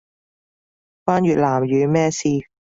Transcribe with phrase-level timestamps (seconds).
[1.05, 2.25] 關越南語咩事